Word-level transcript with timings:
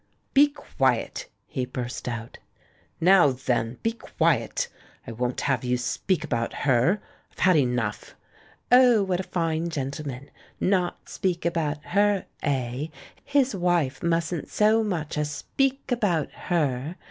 "Be 0.33 0.47
quiet!" 0.47 1.29
he 1.45 1.63
burst 1.63 2.07
out. 2.07 2.39
"Now, 2.99 3.29
then, 3.33 3.77
be 3.83 3.91
quiet! 3.91 4.67
I 5.05 5.11
won't 5.11 5.41
have 5.41 5.63
you 5.63 5.77
speak 5.77 6.23
about 6.23 6.53
her. 6.65 6.99
I've 7.31 7.37
had 7.37 7.55
enough!" 7.55 8.15
"Oh, 8.71 9.03
what 9.03 9.19
a 9.19 9.29
fine 9.29 9.69
gentleman! 9.69 10.31
Not 10.59 11.07
speak 11.07 11.45
about 11.45 11.83
her, 11.83 12.25
eh? 12.41 12.87
His 13.23 13.55
wife 13.55 14.01
mustn't 14.01 14.49
so 14.49 14.83
much 14.83 15.19
as 15.19 15.29
speak 15.29 15.91
about 15.91 16.31
her! 16.31 16.95